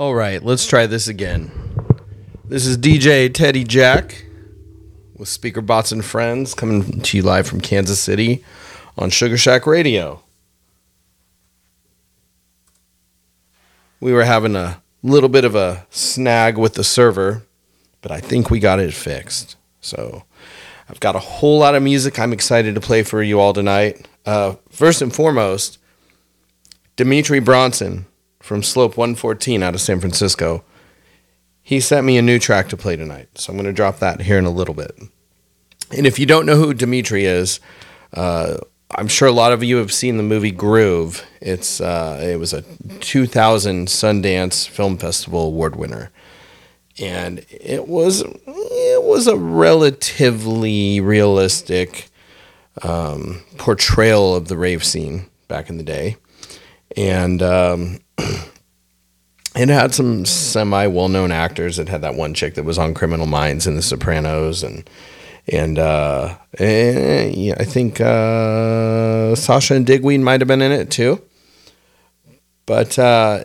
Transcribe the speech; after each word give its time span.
All 0.00 0.14
right, 0.14 0.42
let's 0.42 0.66
try 0.66 0.86
this 0.86 1.08
again. 1.08 1.50
This 2.46 2.64
is 2.64 2.78
DJ 2.78 3.30
Teddy 3.34 3.64
Jack 3.64 4.24
with 5.14 5.28
Speaker 5.28 5.60
Bots 5.60 5.92
and 5.92 6.02
Friends 6.02 6.54
coming 6.54 7.02
to 7.02 7.18
you 7.18 7.22
live 7.22 7.46
from 7.46 7.60
Kansas 7.60 8.00
City 8.00 8.42
on 8.96 9.10
Sugar 9.10 9.36
Shack 9.36 9.66
Radio. 9.66 10.22
We 14.00 14.14
were 14.14 14.24
having 14.24 14.56
a 14.56 14.80
little 15.02 15.28
bit 15.28 15.44
of 15.44 15.54
a 15.54 15.86
snag 15.90 16.56
with 16.56 16.76
the 16.76 16.82
server, 16.82 17.42
but 18.00 18.10
I 18.10 18.20
think 18.20 18.48
we 18.48 18.58
got 18.58 18.80
it 18.80 18.94
fixed. 18.94 19.56
So 19.82 20.24
I've 20.88 21.00
got 21.00 21.14
a 21.14 21.18
whole 21.18 21.58
lot 21.58 21.74
of 21.74 21.82
music 21.82 22.18
I'm 22.18 22.32
excited 22.32 22.74
to 22.74 22.80
play 22.80 23.02
for 23.02 23.22
you 23.22 23.38
all 23.38 23.52
tonight. 23.52 24.08
Uh, 24.24 24.54
first 24.70 25.02
and 25.02 25.14
foremost, 25.14 25.76
Dimitri 26.96 27.40
Bronson 27.40 28.06
from 28.40 28.62
Slope 28.62 28.96
114 28.96 29.62
out 29.62 29.74
of 29.74 29.80
San 29.80 30.00
Francisco. 30.00 30.64
He 31.62 31.80
sent 31.80 32.06
me 32.06 32.16
a 32.18 32.22
new 32.22 32.38
track 32.38 32.68
to 32.70 32.76
play 32.76 32.96
tonight, 32.96 33.28
so 33.34 33.52
I'm 33.52 33.56
going 33.56 33.66
to 33.66 33.72
drop 33.72 33.98
that 33.98 34.22
here 34.22 34.38
in 34.38 34.44
a 34.44 34.50
little 34.50 34.74
bit. 34.74 34.98
And 35.96 36.06
if 36.06 36.18
you 36.18 36.26
don't 36.26 36.46
know 36.46 36.56
who 36.56 36.74
Dimitri 36.74 37.24
is, 37.24 37.60
uh, 38.14 38.56
I'm 38.92 39.08
sure 39.08 39.28
a 39.28 39.32
lot 39.32 39.52
of 39.52 39.62
you 39.62 39.76
have 39.76 39.92
seen 39.92 40.16
the 40.16 40.22
movie 40.22 40.50
Groove. 40.50 41.24
It's 41.40 41.80
uh, 41.80 42.20
it 42.22 42.38
was 42.38 42.52
a 42.52 42.62
2000 43.00 43.86
Sundance 43.86 44.68
Film 44.68 44.98
Festival 44.98 45.46
award 45.46 45.76
winner, 45.76 46.10
and 46.98 47.44
it 47.48 47.86
was 47.86 48.22
it 48.22 49.04
was 49.04 49.28
a 49.28 49.36
relatively 49.36 51.00
realistic 51.00 52.10
um, 52.82 53.42
portrayal 53.58 54.34
of 54.34 54.48
the 54.48 54.56
rave 54.56 54.84
scene 54.84 55.26
back 55.46 55.70
in 55.70 55.76
the 55.76 55.84
day, 55.84 56.16
and 56.96 57.42
um, 57.42 57.98
it 59.56 59.68
had 59.68 59.94
some 59.94 60.24
semi 60.24 60.86
well 60.86 61.08
known 61.08 61.32
actors. 61.32 61.78
It 61.78 61.88
had 61.88 62.02
that 62.02 62.14
one 62.14 62.34
chick 62.34 62.54
that 62.54 62.64
was 62.64 62.78
on 62.78 62.94
Criminal 62.94 63.26
Minds 63.26 63.66
and 63.66 63.76
The 63.76 63.82
Sopranos, 63.82 64.62
and 64.62 64.88
and 65.48 65.78
uh, 65.78 66.36
eh, 66.58 67.30
yeah, 67.34 67.54
I 67.58 67.64
think 67.64 68.00
uh, 68.00 69.34
Sasha 69.34 69.74
and 69.74 69.86
Digweed 69.86 70.20
might 70.20 70.40
have 70.40 70.48
been 70.48 70.62
in 70.62 70.72
it 70.72 70.90
too. 70.90 71.22
But 72.66 72.98
uh, 72.98 73.44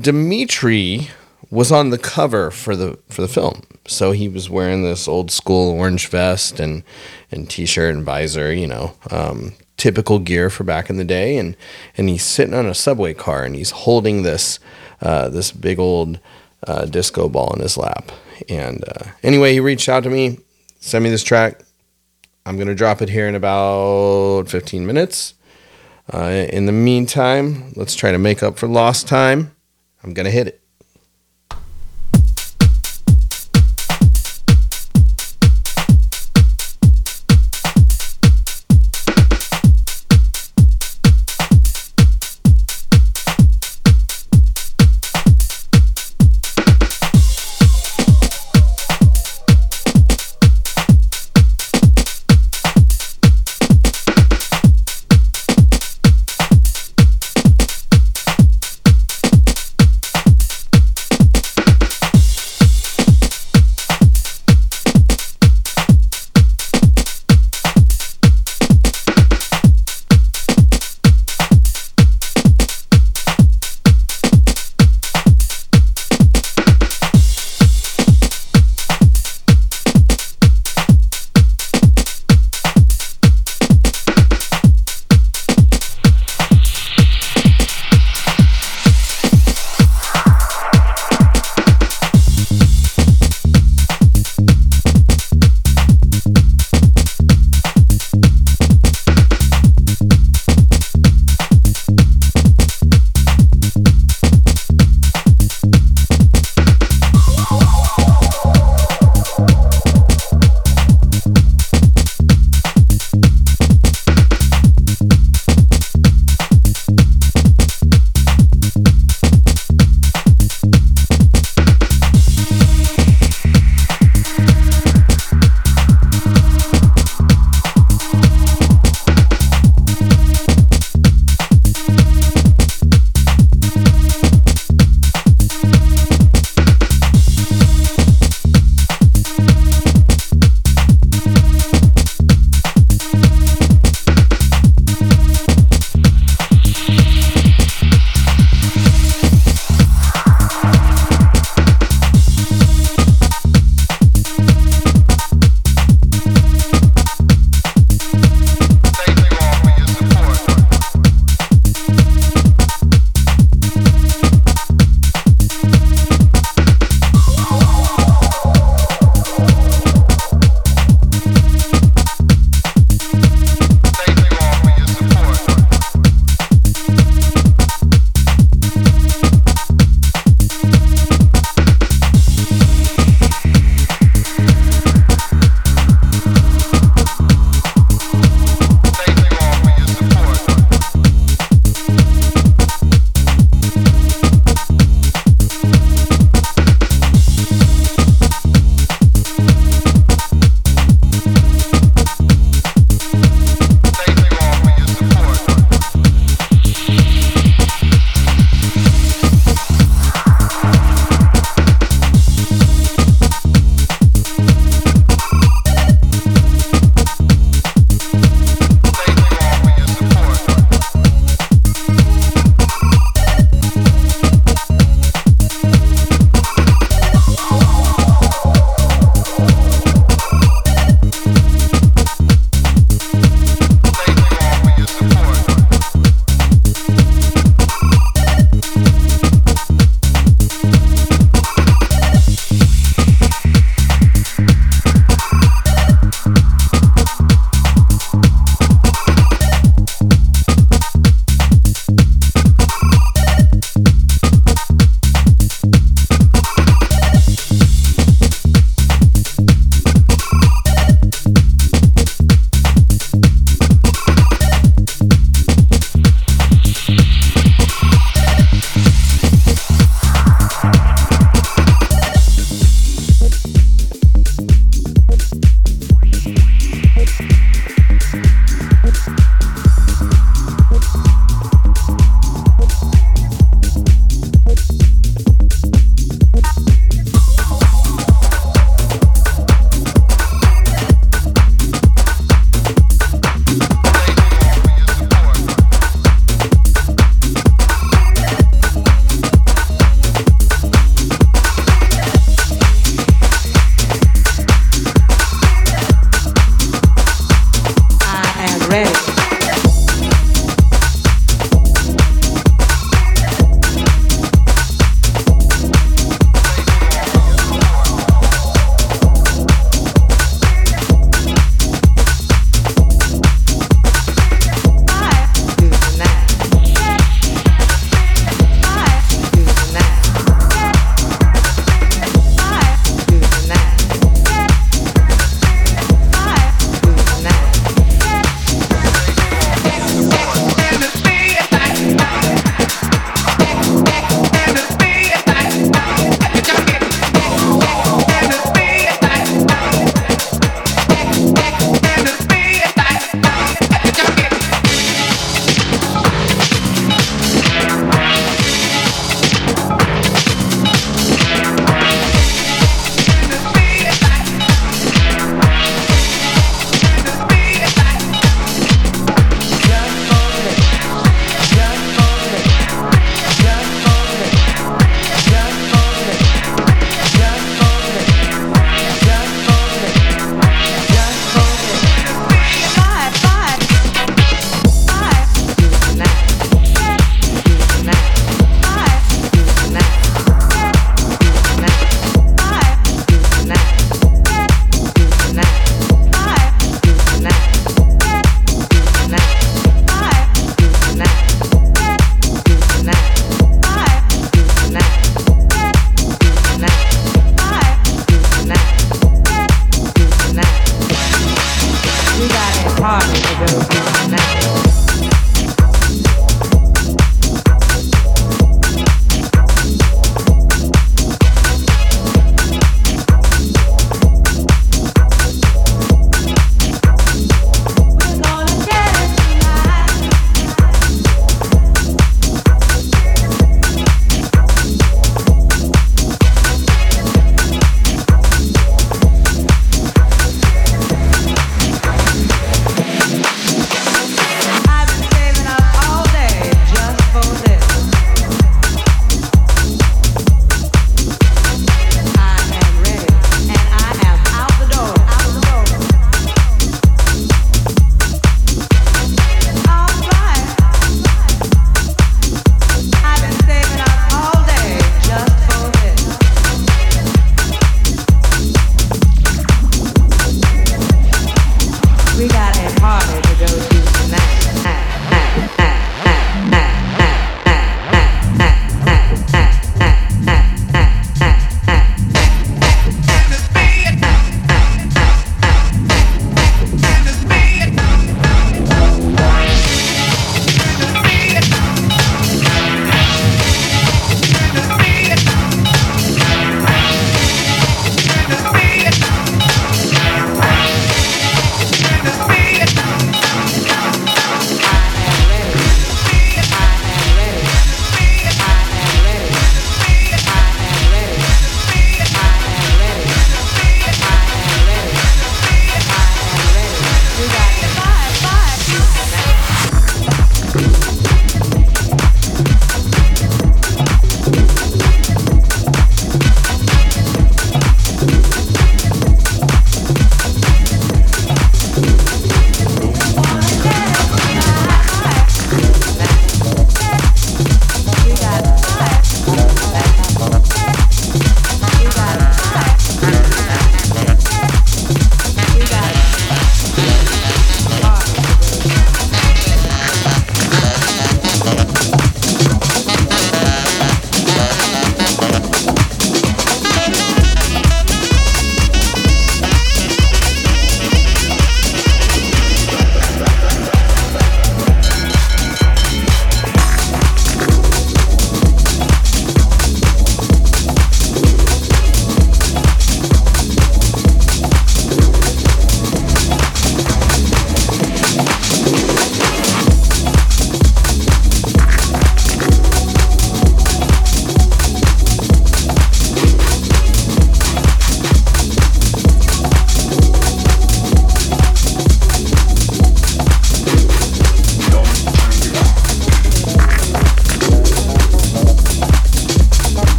Dimitri 0.00 1.08
was 1.50 1.72
on 1.72 1.90
the 1.90 1.98
cover 1.98 2.50
for 2.50 2.76
the 2.76 2.98
for 3.08 3.22
the 3.22 3.28
film, 3.28 3.62
so 3.86 4.12
he 4.12 4.28
was 4.28 4.50
wearing 4.50 4.82
this 4.82 5.08
old 5.08 5.30
school 5.30 5.70
orange 5.70 6.08
vest 6.08 6.60
and 6.60 6.82
and 7.30 7.48
t 7.48 7.64
shirt 7.64 7.94
and 7.94 8.04
visor, 8.04 8.52
you 8.52 8.66
know, 8.66 8.94
um, 9.10 9.54
typical 9.76 10.18
gear 10.18 10.50
for 10.50 10.64
back 10.64 10.88
in 10.90 10.96
the 10.96 11.04
day, 11.04 11.36
and 11.36 11.56
and 11.96 12.08
he's 12.08 12.24
sitting 12.24 12.54
on 12.54 12.66
a 12.66 12.74
subway 12.74 13.14
car 13.14 13.44
and 13.44 13.54
he's 13.54 13.70
holding 13.70 14.22
this 14.22 14.58
uh, 15.00 15.28
this 15.28 15.52
big 15.52 15.78
old 15.78 16.18
uh, 16.66 16.86
disco 16.86 17.28
ball 17.28 17.52
in 17.54 17.60
his 17.60 17.76
lap. 17.76 18.10
And 18.48 18.84
uh, 18.86 19.10
anyway, 19.22 19.52
he 19.52 19.60
reached 19.60 19.88
out 19.88 20.02
to 20.04 20.10
me 20.10 20.38
send 20.86 21.02
me 21.02 21.10
this 21.10 21.24
track. 21.24 21.62
I'm 22.44 22.56
to 22.68 22.74
drop 22.74 23.02
it 23.02 23.08
here 23.08 23.26
in 23.26 23.34
about 23.34 24.48
15 24.48 24.86
minutes. 24.86 25.34
Uh, 26.12 26.46
in 26.48 26.66
the 26.66 26.72
meantime, 26.72 27.72
let's 27.74 27.96
try 27.96 28.12
to 28.12 28.18
make 28.18 28.42
up 28.42 28.56
for 28.56 28.68
lost 28.68 29.08
time. 29.08 29.56
I'm 30.04 30.14
to 30.26 30.30
hit 30.30 30.46
it. 30.46 30.60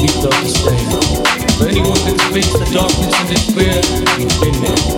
leaves 0.00 0.24
us 0.24 0.38
the 0.42 0.48
same. 0.48 1.58
For 1.58 1.66
anyone 1.66 1.98
that 2.06 2.30
faced 2.32 2.52
the 2.52 2.66
darkness 2.72 3.14
and 3.18 3.28
despair, 3.28 3.82
we've 4.18 4.40
been 4.40 4.62
there. 4.62 4.97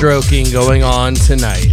stroking 0.00 0.50
going 0.50 0.82
on 0.82 1.12
tonight. 1.12 1.69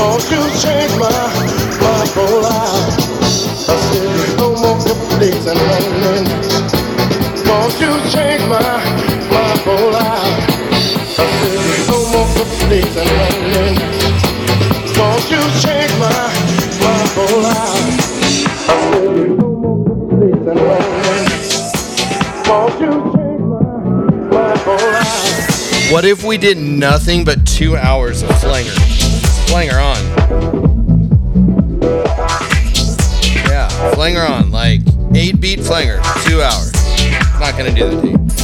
won't 0.00 0.24
you 0.30 0.40
change 0.56 0.96
my, 0.96 1.12
my 1.84 2.06
whole 2.14 2.40
life? 2.40 2.96
I 3.68 3.76
said, 3.76 4.38
no 4.38 4.46
more 4.56 4.80
and. 4.96 6.28
Won't 7.46 7.76
you 7.80 7.92
change 8.10 8.44
my, 8.48 8.64
my 9.28 9.52
whole 9.64 9.90
life? 9.92 10.48
I 11.18 11.28
said, 11.36 11.60
no 11.88 11.96
more 12.12 12.32
and. 12.80 13.78
Won't 14.96 15.26
you 15.30 15.42
change 15.60 15.92
my, 16.00 16.08
my 16.80 17.00
whole 17.14 17.40
life? 17.42 18.08
I 18.68 18.80
said, 18.92 19.28
no 19.36 19.48
more 19.60 19.84
and. 21.12 21.28
Won't 22.48 22.74
you 22.80 22.92
change 23.12 23.44
my, 23.52 23.62
my 24.30 24.52
whole 24.64 24.92
life? 24.92 25.92
What 25.92 26.04
if 26.04 26.24
we 26.24 26.38
did 26.38 26.56
nothing 26.56 27.24
but 27.24 27.44
two 27.46 27.76
hours 27.76 28.22
of 28.22 28.30
Flanger? 28.40 28.89
Flanger 29.50 29.80
on. 29.80 29.96
Yeah, 33.48 33.68
Flanger 33.94 34.22
on, 34.22 34.52
like 34.52 34.80
eight 35.12 35.40
beat 35.40 35.58
Flanger, 35.58 36.00
two 36.24 36.40
hours. 36.40 36.72
Not 37.40 37.58
gonna 37.58 37.74
do 37.74 37.90
the 37.90 38.00
tape. 38.00 38.39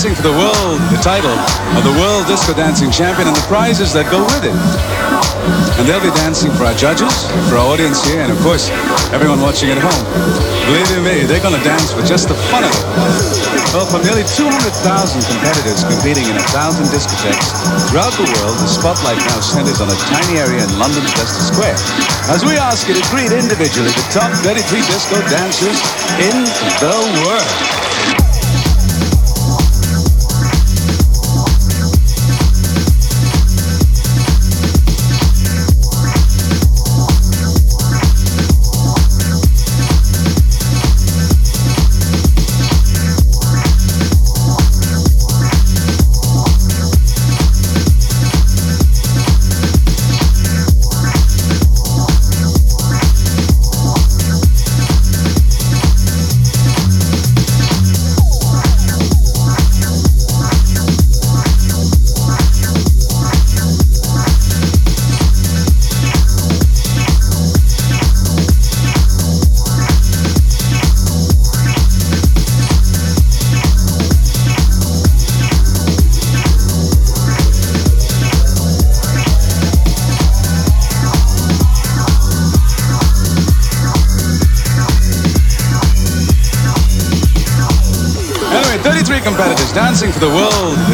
Dancing 0.00 0.16
for 0.16 0.32
the 0.32 0.38
world, 0.40 0.80
the 0.88 1.02
title 1.04 1.36
of 1.76 1.84
the 1.84 1.92
World 2.00 2.24
Disco 2.24 2.56
Dancing 2.56 2.88
Champion 2.88 3.28
and 3.28 3.36
the 3.36 3.44
prizes 3.52 3.92
that 3.92 4.08
go 4.08 4.24
with 4.32 4.48
it. 4.48 4.56
And 5.76 5.84
they'll 5.84 6.00
be 6.00 6.08
dancing 6.16 6.48
for 6.56 6.64
our 6.64 6.72
judges, 6.72 7.28
for 7.52 7.60
our 7.60 7.68
audience 7.68 8.00
here, 8.08 8.24
and 8.24 8.32
of 8.32 8.40
course, 8.40 8.72
everyone 9.12 9.44
watching 9.44 9.68
at 9.68 9.76
home. 9.76 10.04
Believe 10.72 10.88
me, 11.04 11.28
they're 11.28 11.44
going 11.44 11.52
to 11.52 11.60
dance 11.60 11.92
for 11.92 12.00
just 12.00 12.32
the 12.32 12.38
fun 12.48 12.64
of 12.64 12.72
it. 12.72 12.84
Well, 13.76 13.84
from 13.84 14.00
nearly 14.00 14.24
200,000 14.24 14.48
competitors 15.20 15.84
competing 15.84 16.24
in 16.32 16.36
a 16.40 16.46
thousand 16.48 16.88
discotheques 16.88 17.60
throughout 17.92 18.16
the 18.16 18.24
world, 18.40 18.56
the 18.56 18.72
spotlight 18.72 19.20
now 19.28 19.44
centers 19.44 19.84
on 19.84 19.92
a 19.92 19.98
tiny 20.08 20.40
area 20.40 20.64
in 20.64 20.72
London's 20.80 21.12
Leicester 21.20 21.44
Square. 21.44 21.76
As 22.32 22.40
we 22.40 22.56
ask 22.56 22.88
you 22.88 22.96
to 22.96 23.04
greet 23.12 23.36
individually 23.36 23.92
the 23.92 24.06
top 24.08 24.32
33 24.48 24.64
disco 24.64 25.20
dancers 25.28 25.76
in 26.24 26.48
the 26.80 26.96
world. 27.28 27.79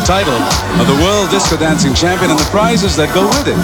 Title 0.07 0.39
of 0.79 0.87
the 0.87 0.95
World 1.03 1.27
Disco 1.35 1.59
Dancing 1.59 1.91
Champion 1.91 2.31
and 2.31 2.39
the 2.39 2.47
prizes 2.55 2.95
that 2.95 3.11
go 3.11 3.27
with 3.27 3.51
it. 3.51 3.59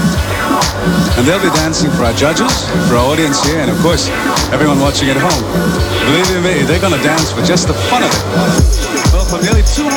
And 1.14 1.22
they'll 1.22 1.38
be 1.38 1.54
dancing 1.54 1.86
for 1.94 2.02
our 2.02 2.16
judges, 2.18 2.66
for 2.90 2.98
our 2.98 3.14
audience 3.14 3.38
here, 3.46 3.62
and 3.62 3.70
of 3.70 3.78
course, 3.78 4.10
everyone 4.50 4.82
watching 4.82 5.06
at 5.06 5.14
home. 5.14 5.46
Believe 6.10 6.26
me, 6.42 6.66
they're 6.66 6.82
going 6.82 6.98
to 6.98 7.04
dance 7.06 7.30
for 7.30 7.46
just 7.46 7.70
the 7.70 7.78
fun 7.86 8.02
of 8.02 8.10
it. 8.10 8.22
Well, 9.14 9.22
from 9.22 9.46
nearly 9.46 9.62
200,000 9.62 9.94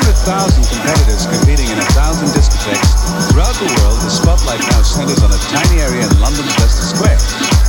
competitors 0.69 1.25
competing 1.25 1.65
in 1.65 1.81
a 1.81 1.87
thousand 1.97 2.29
discotheques 2.37 2.93
throughout 3.33 3.57
the 3.57 3.65
world, 3.81 3.97
the 4.05 4.13
spotlight 4.13 4.61
now 4.69 4.85
centers 4.85 5.25
on 5.25 5.33
a 5.33 5.41
tiny 5.49 5.81
area 5.81 6.05
in 6.05 6.13
London's 6.21 6.53
Leicester 6.61 6.93
Square. 6.93 7.17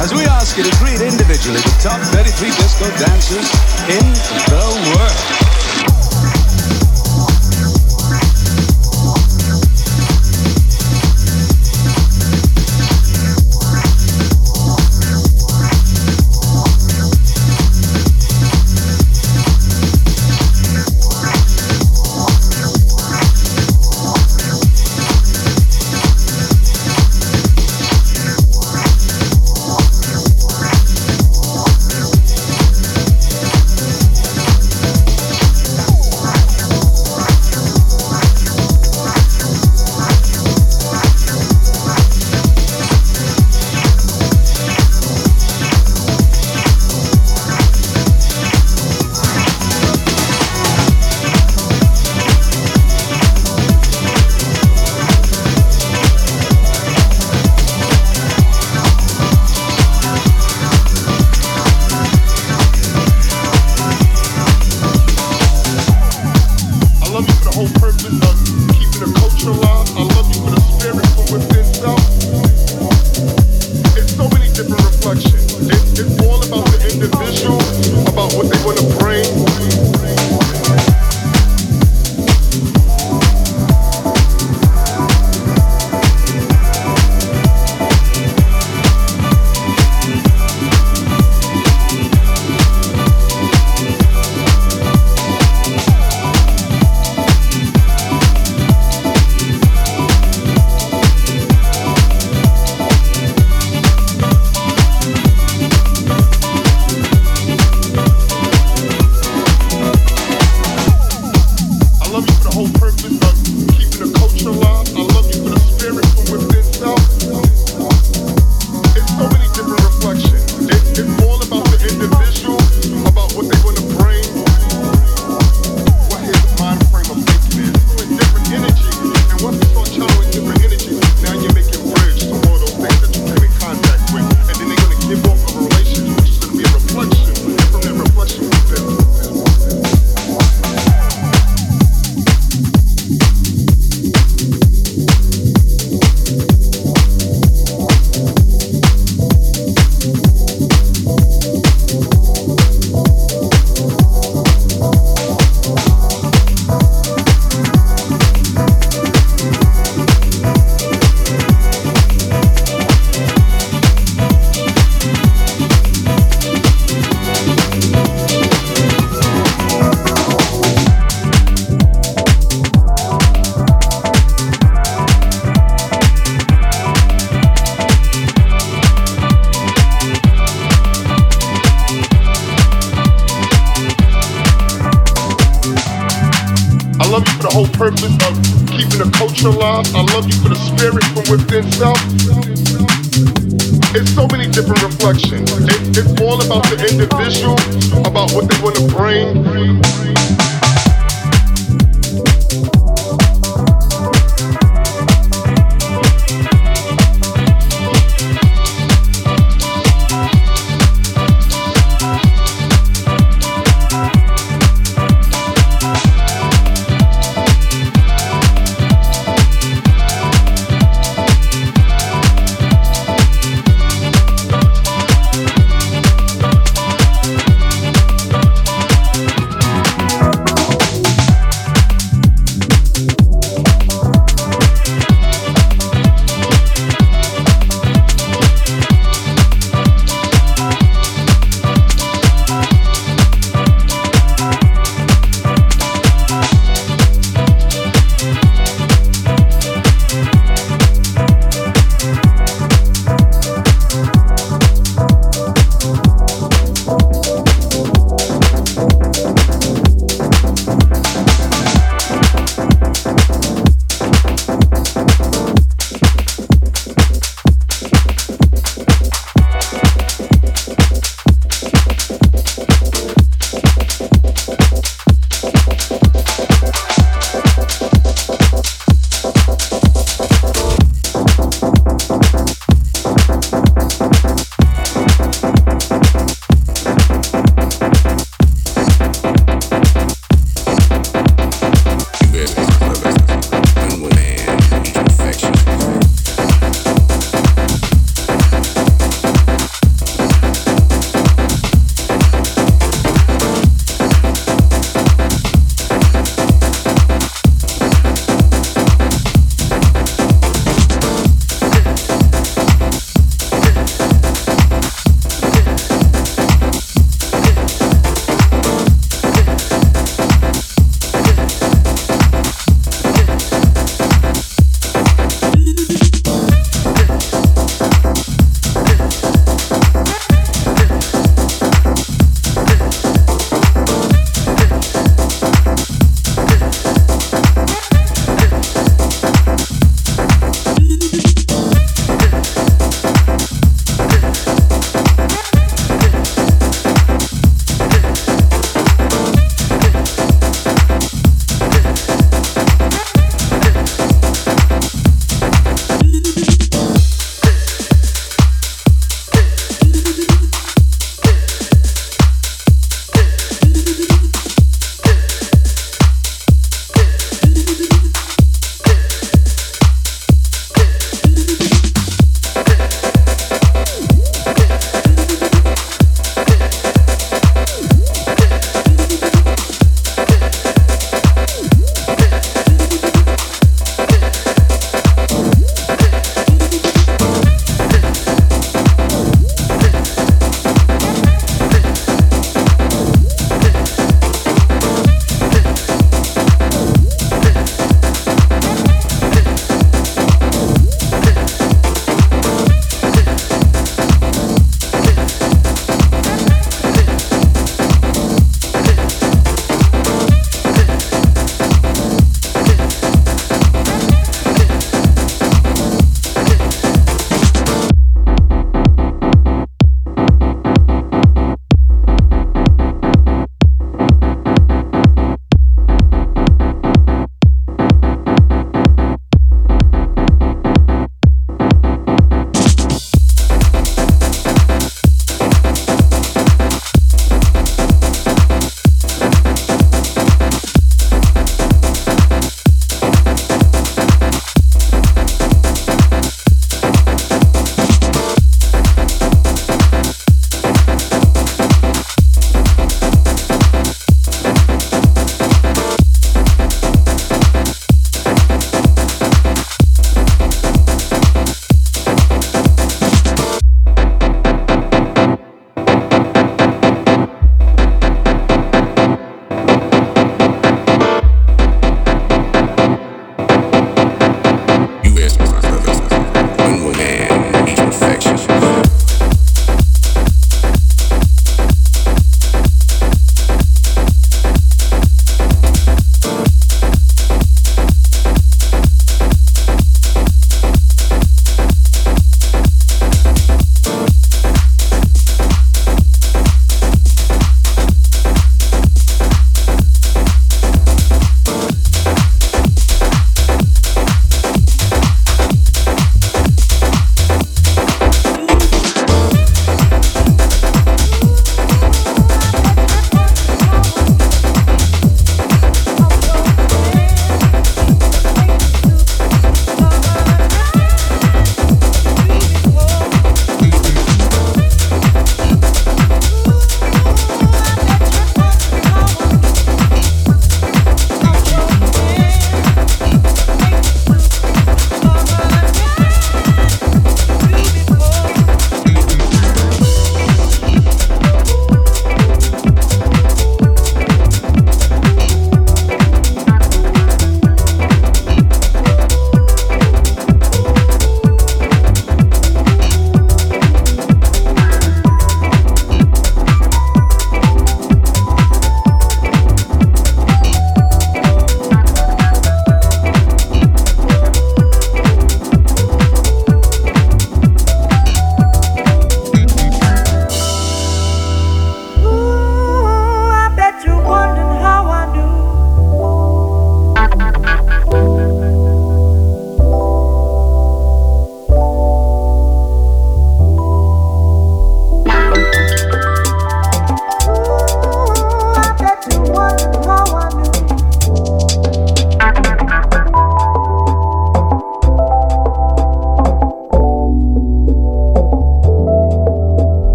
As 0.00 0.16
we 0.16 0.24
ask 0.24 0.56
you 0.56 0.64
to 0.64 0.72
greet 0.80 1.04
individually 1.04 1.60
the 1.60 1.76
top 1.76 2.00
33 2.08 2.48
disco 2.56 2.88
dancers 2.96 3.52
in 3.92 4.06
the 4.48 4.64
world. 4.96 5.41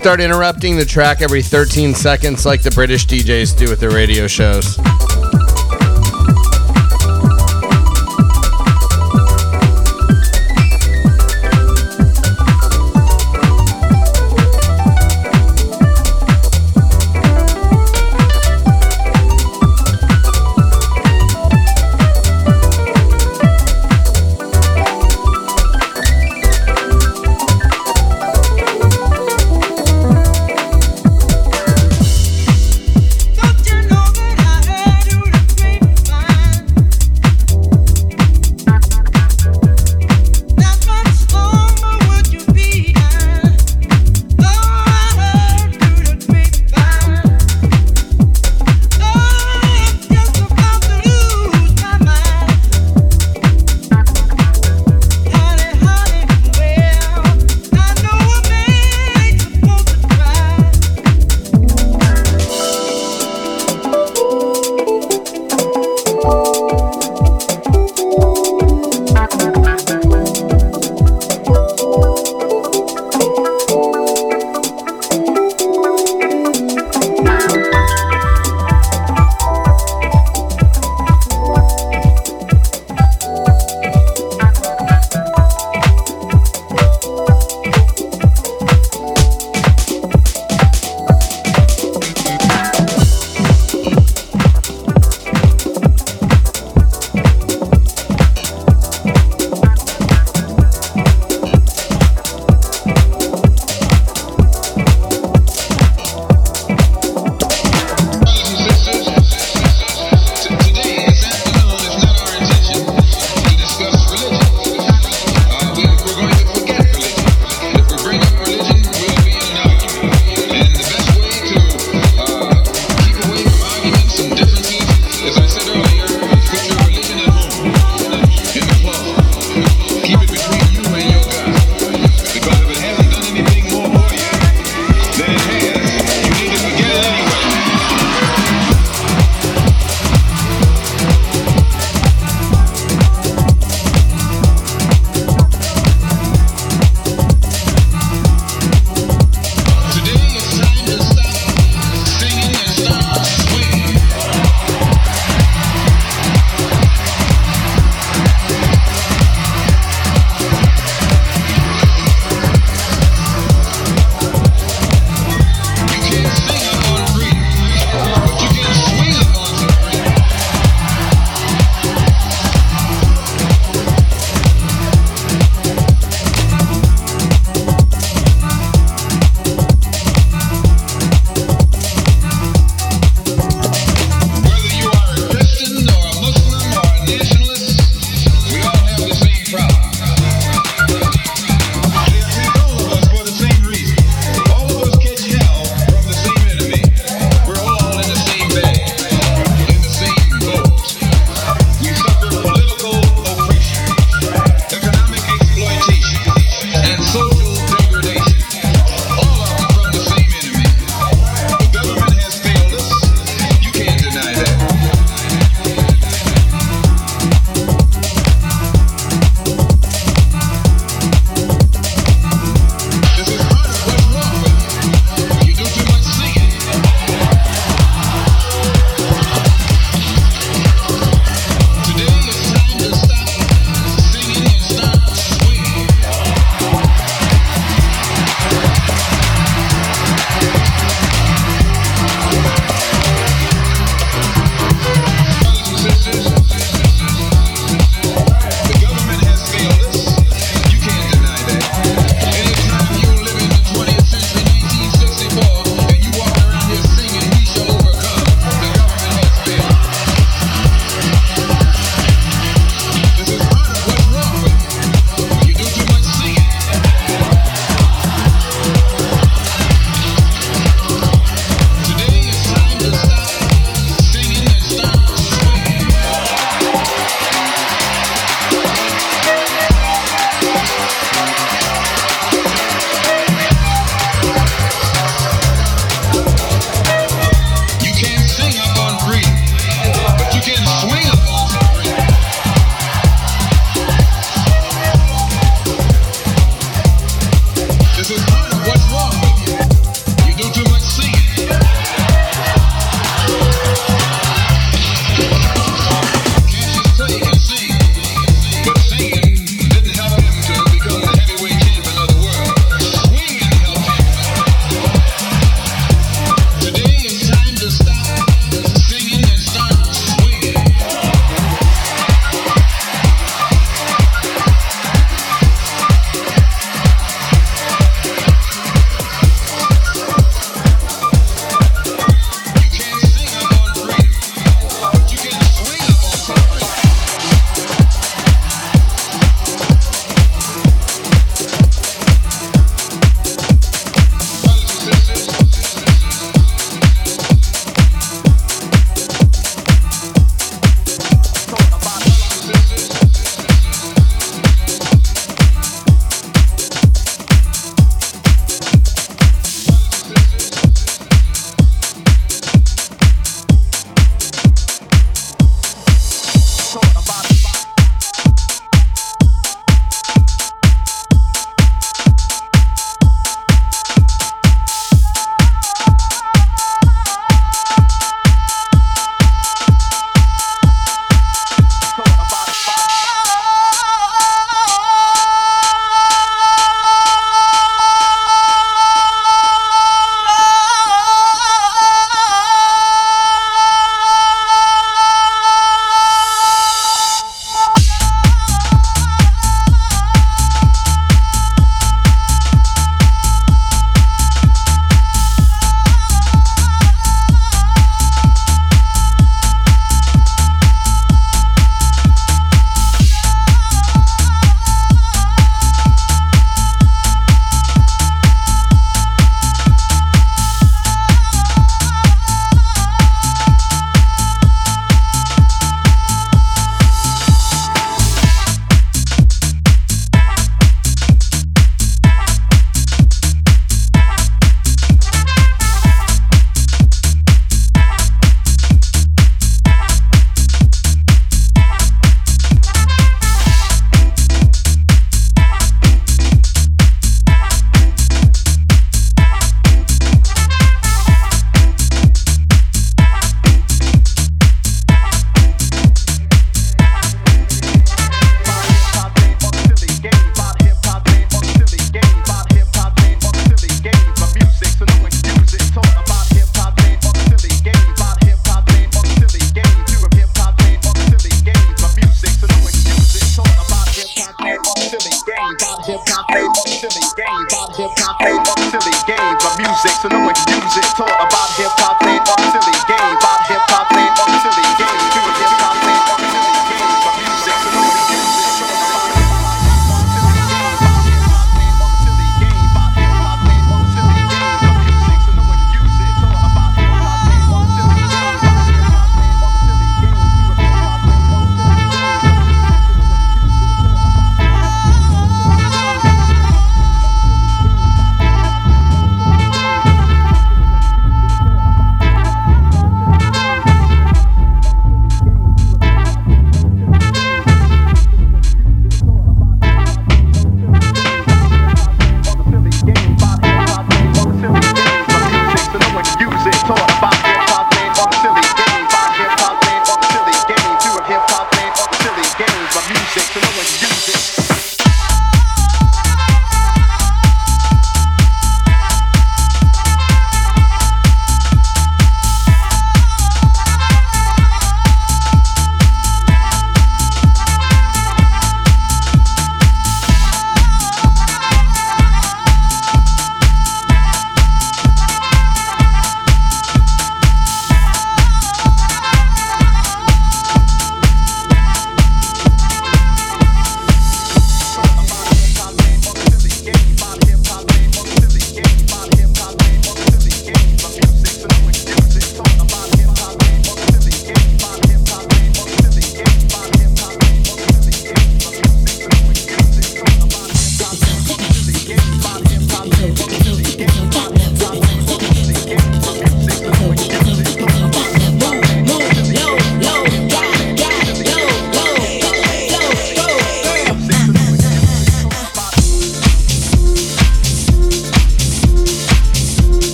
Start 0.00 0.18
interrupting 0.18 0.78
the 0.78 0.84
track 0.84 1.20
every 1.20 1.42
13 1.42 1.94
seconds 1.94 2.46
like 2.46 2.62
the 2.62 2.70
British 2.70 3.04
DJs 3.04 3.54
do 3.54 3.68
with 3.68 3.80
their 3.80 3.90
radio 3.90 4.26
shows. 4.26 4.78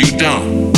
You 0.00 0.16
don't. 0.16 0.69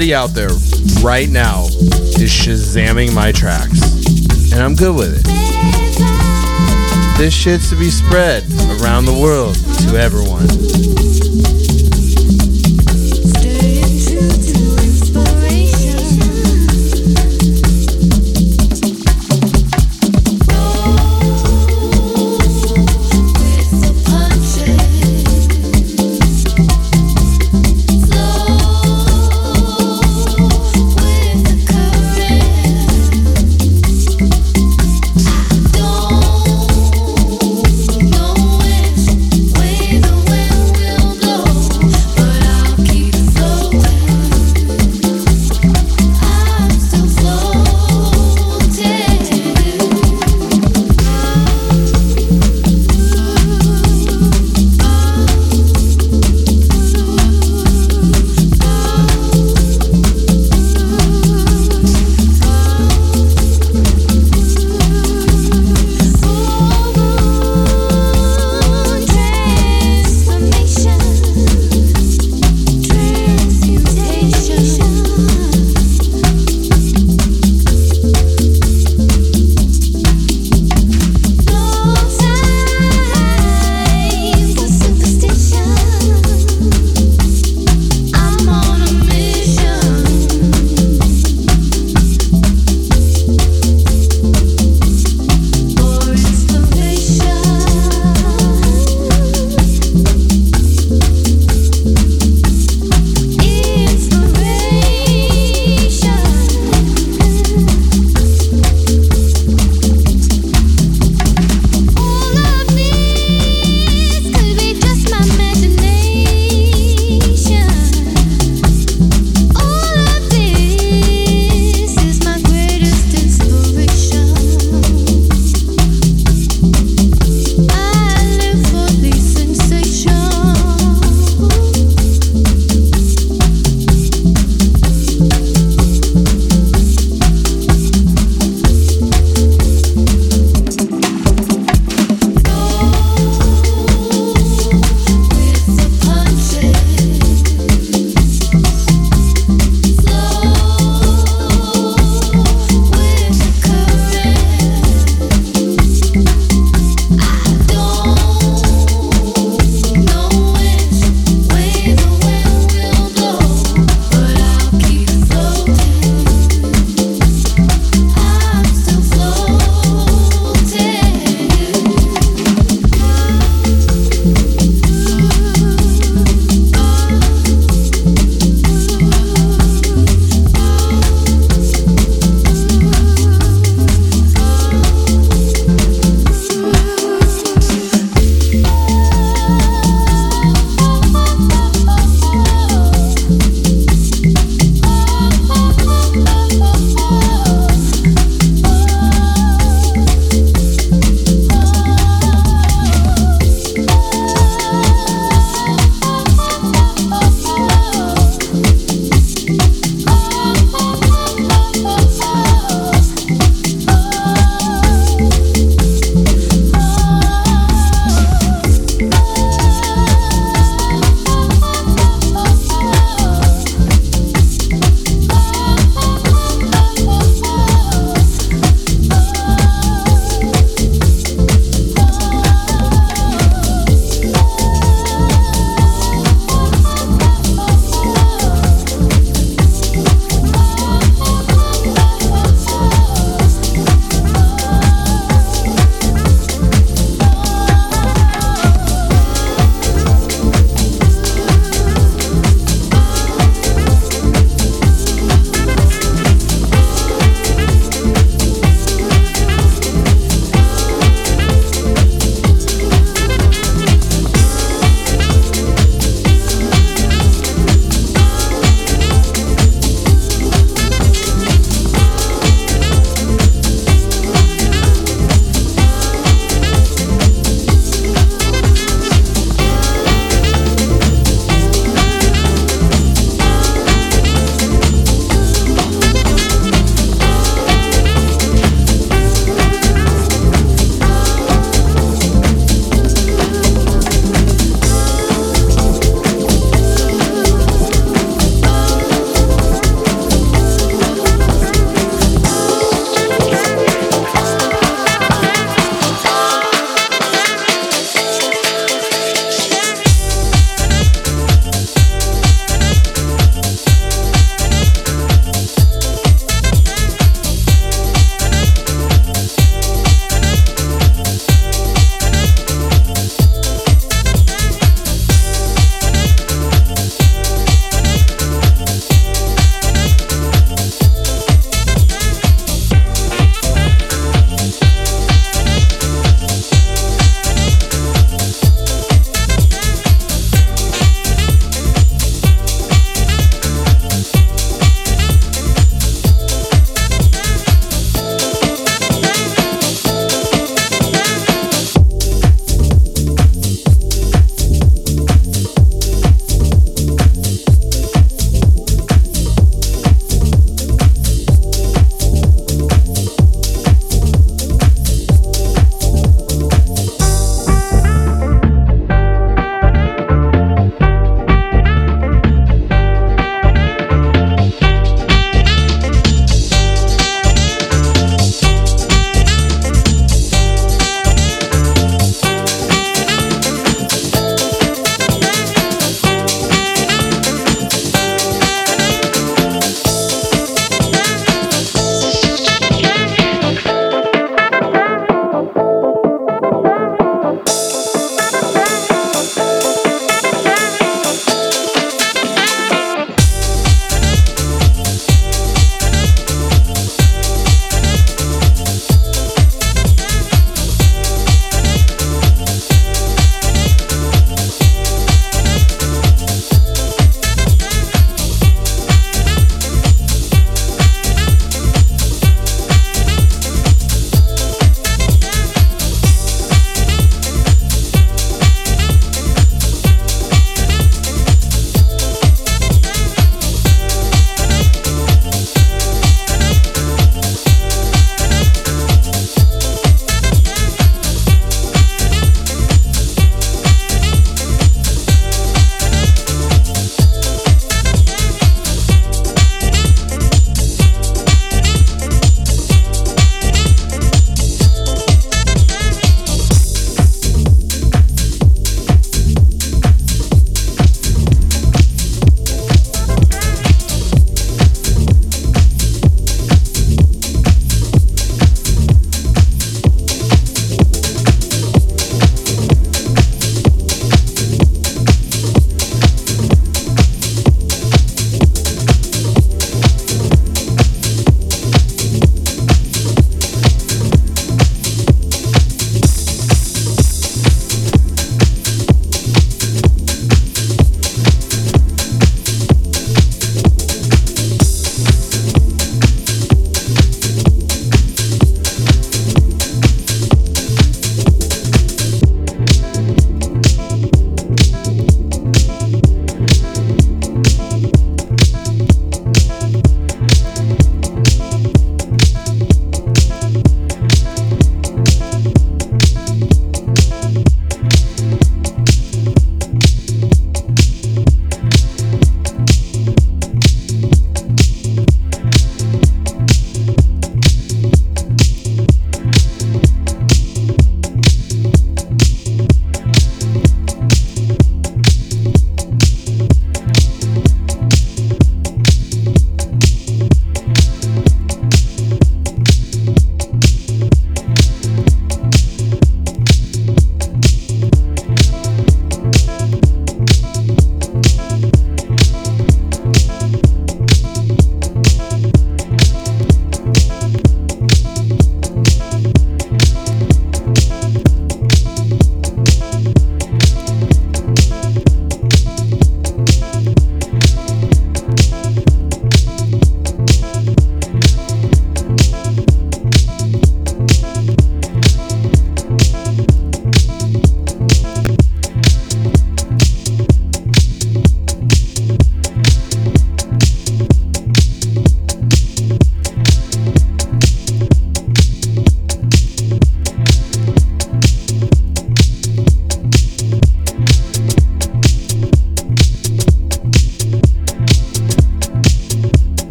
Somebody 0.00 0.14
out 0.14 0.30
there 0.30 0.48
right 1.02 1.28
now 1.28 1.66
is 1.66 2.30
shazamming 2.30 3.12
my 3.14 3.32
tracks, 3.32 3.82
and 4.50 4.62
I'm 4.62 4.74
good 4.74 4.96
with 4.96 5.12
it. 5.14 5.26
This 7.18 7.34
shit's 7.34 7.68
to 7.68 7.76
be 7.76 7.90
spread 7.90 8.44
around 8.80 9.04
the 9.04 9.12
world 9.12 9.56
to 9.56 9.98
everyone. 9.98 10.59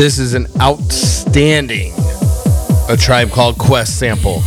This 0.00 0.18
is 0.18 0.32
an 0.32 0.46
outstanding 0.58 1.92
A 2.88 2.96
Tribe 2.96 3.30
Called 3.30 3.58
Quest 3.58 3.98
sample. 3.98 4.40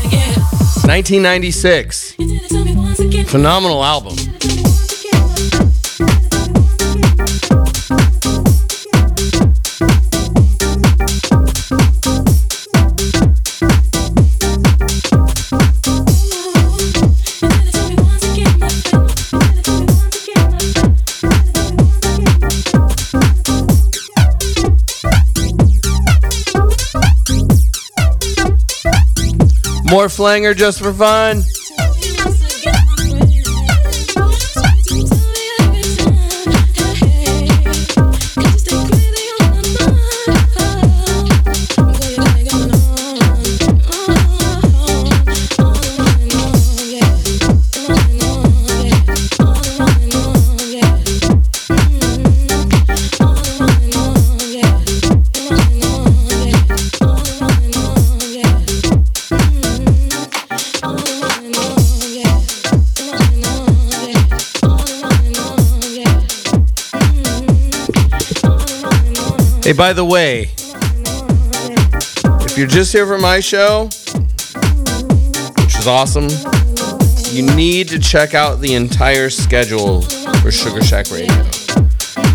1996. 0.82 2.14
Phenomenal 3.30 3.84
album. 3.84 4.16
More 29.94 30.10
flanger 30.10 30.56
just 30.56 30.80
for 30.80 30.92
fun. 30.92 31.44
Hey, 69.74 69.78
by 69.78 69.94
the 69.94 70.06
way, 70.06 70.52
if 72.46 72.56
you're 72.56 72.68
just 72.68 72.94
here 72.94 73.08
for 73.08 73.18
my 73.18 73.40
show, 73.40 73.86
which 75.64 75.76
is 75.76 75.88
awesome, 75.88 76.30
you 77.32 77.42
need 77.56 77.88
to 77.88 77.98
check 77.98 78.36
out 78.36 78.60
the 78.60 78.76
entire 78.76 79.32
schedule 79.32 80.04
for 80.44 80.52
Sugar 80.52 80.84
Shack 80.84 81.10
Radio. 81.10 81.34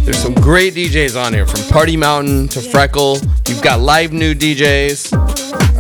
There's 0.03 0.19
some 0.19 0.35
great 0.35 0.75
DJs 0.75 1.15
on 1.15 1.33
here, 1.33 1.47
from 1.47 1.63
Party 1.71 1.97
Mountain 1.97 2.49
to 2.49 2.61
Freckle. 2.61 3.21
You've 3.47 3.63
got 3.63 3.79
live 3.79 4.13
new 4.13 4.35
DJs. 4.35 5.13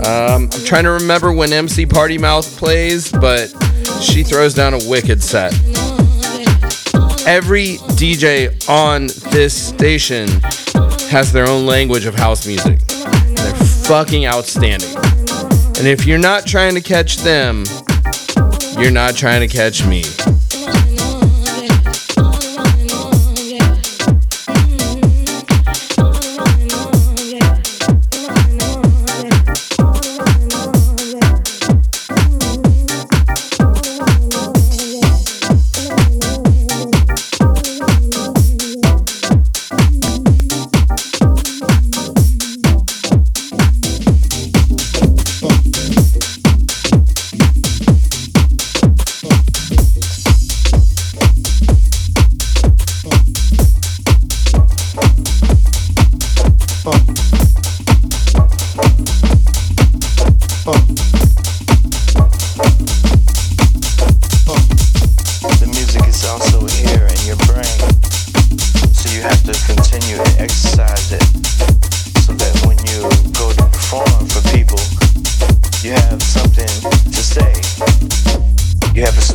Um, 0.07 0.49
I'm 0.53 0.65
trying 0.65 0.85
to 0.85 0.93
remember 0.93 1.33
when 1.33 1.53
MC 1.53 1.87
Party 1.87 2.19
Mouth 2.19 2.57
plays, 2.57 3.11
but 3.11 3.49
she 4.01 4.23
throws 4.23 4.55
down 4.55 4.75
a 4.75 4.89
wicked 4.89 5.21
set. 5.21 5.53
Every 7.27 7.79
DJ 7.99 8.69
on 8.69 9.09
this 9.33 9.71
station 9.71 10.29
has 11.09 11.33
their 11.33 11.49
own 11.49 11.67
language 11.67 12.07
of 12.07 12.15
house 12.15 12.47
music. 12.47 12.79
They're 12.87 13.55
fucking 13.55 14.27
outstanding. 14.27 14.95
And 15.79 15.87
if 15.87 16.07
you're 16.07 16.19
not 16.19 16.47
trying 16.47 16.75
to 16.75 16.81
catch 16.81 17.19
them, 17.19 17.65
you're 18.79 18.91
not 18.91 19.17
trying 19.17 19.41
to 19.41 19.49
catch 19.49 19.87
me. 19.87 20.03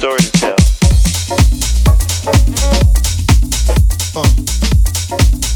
Story 0.03 0.17
to 0.19 0.31
tell. 0.31 0.55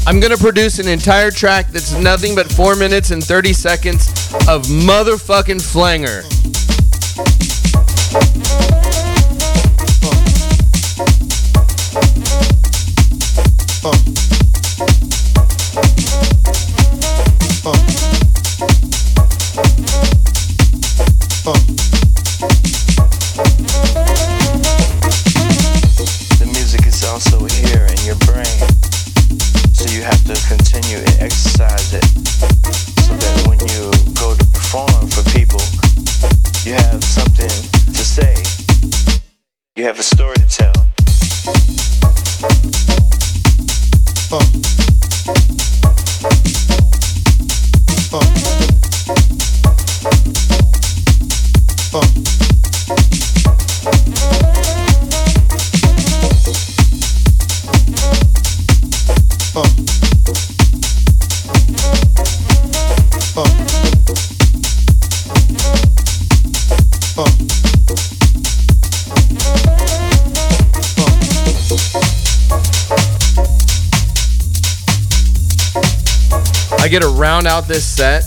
I'm 0.06 0.20
gonna 0.20 0.38
produce 0.38 0.78
an 0.78 0.88
entire 0.88 1.30
track 1.30 1.68
that's 1.68 1.92
nothing 1.92 2.34
but 2.34 2.50
four 2.50 2.74
minutes 2.74 3.10
and 3.10 3.22
30 3.22 3.52
seconds 3.52 4.08
of 4.48 4.62
motherfucking 4.62 5.60
flanger. 5.60 6.22
Round 77.18 77.48
out 77.48 77.66
this 77.66 77.84
set 77.84 78.22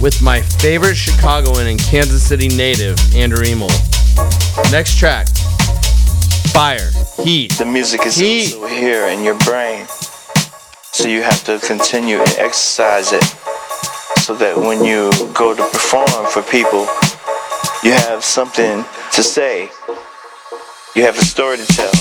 with 0.00 0.22
my 0.22 0.40
favorite 0.40 0.94
Chicagoan 0.94 1.66
and 1.66 1.80
Kansas 1.80 2.22
City 2.22 2.48
native, 2.48 2.96
Andrew 3.16 3.44
Emil. 3.44 3.68
Next 4.70 4.96
track 4.96 5.26
Fire, 6.52 6.90
Heat. 7.22 7.52
The 7.58 7.64
music 7.64 8.06
is 8.06 8.16
Heat. 8.16 8.54
also 8.54 8.66
here 8.66 9.08
in 9.08 9.24
your 9.24 9.36
brain. 9.38 9.86
So 10.92 11.08
you 11.08 11.22
have 11.22 11.42
to 11.44 11.58
continue 11.66 12.18
and 12.18 12.28
exercise 12.38 13.12
it. 13.12 13.24
So 14.20 14.34
that 14.36 14.56
when 14.56 14.84
you 14.84 15.10
go 15.34 15.54
to 15.54 15.62
perform 15.62 16.26
for 16.26 16.42
people, 16.42 16.86
you 17.82 17.92
have 17.92 18.22
something 18.22 18.84
to 19.12 19.22
say. 19.22 19.70
You 20.94 21.02
have 21.02 21.18
a 21.18 21.24
story 21.24 21.56
to 21.56 21.66
tell. 21.66 21.91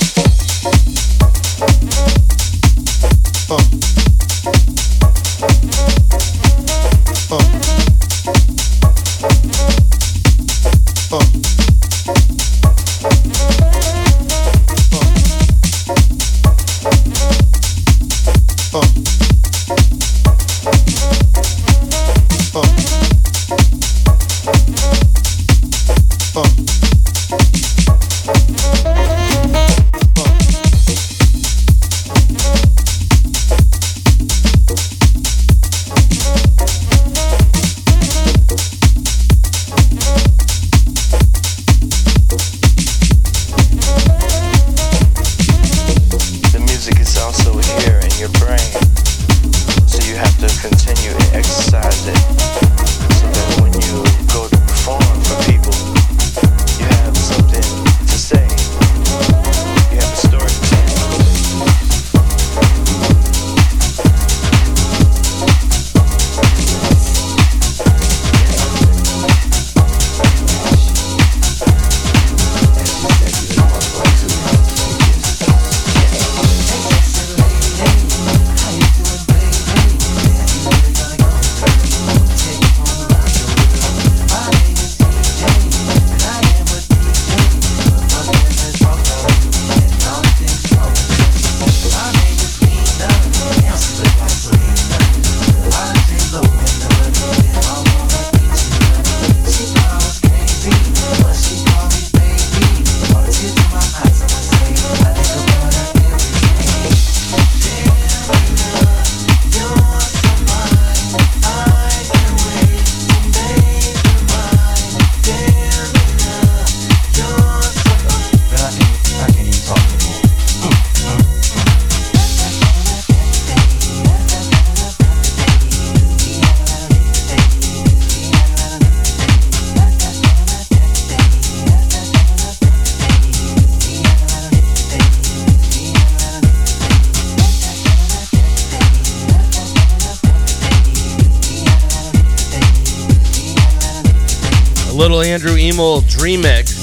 Emil 145.81 146.01
Dreamix 146.01 146.77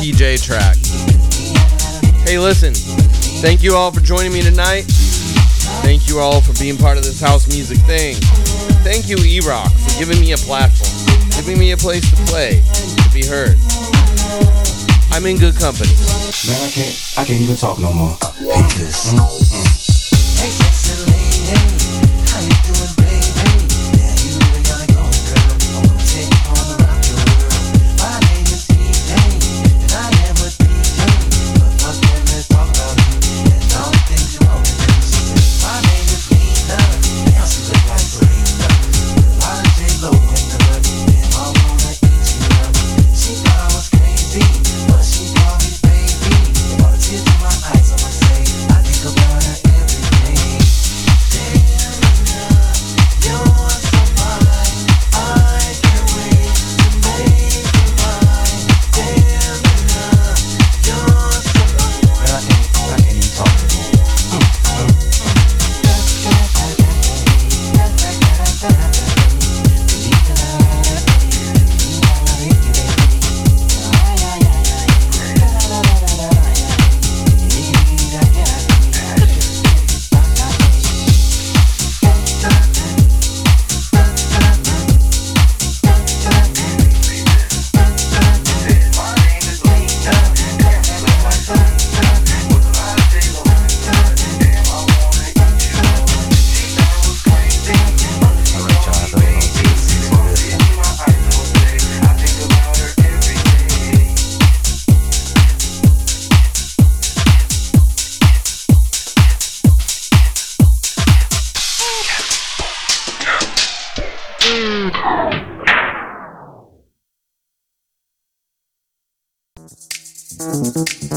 PJ 0.00 0.42
track. 0.42 0.76
Hey, 2.24 2.38
listen. 2.38 2.72
Thank 3.42 3.62
you 3.62 3.74
all 3.74 3.92
for 3.92 4.00
joining 4.00 4.32
me 4.32 4.40
tonight. 4.40 4.84
Thank 5.84 6.08
you 6.08 6.18
all 6.18 6.40
for 6.40 6.58
being 6.58 6.78
part 6.78 6.96
of 6.96 7.04
this 7.04 7.20
house 7.20 7.46
music 7.48 7.76
thing. 7.80 8.14
Thank 8.80 9.10
you, 9.10 9.18
E 9.18 9.40
Rock, 9.46 9.70
for 9.70 9.98
giving 9.98 10.20
me 10.22 10.32
a 10.32 10.38
platform, 10.38 10.88
giving 11.36 11.58
me 11.58 11.72
a 11.72 11.76
place 11.76 12.08
to 12.08 12.16
play, 12.32 12.62
to 12.62 13.10
be 13.12 13.26
heard. 13.26 13.58
I'm 15.12 15.26
in 15.26 15.36
good 15.36 15.56
company. 15.56 15.92
Man, 16.48 16.64
I 16.64 16.70
can't, 16.72 17.12
I 17.18 17.24
can't 17.26 17.42
even 17.42 17.56
talk 17.56 17.78
no 17.78 17.92
more. 17.92 18.16
Hate 18.40 18.72
this. 18.78 19.47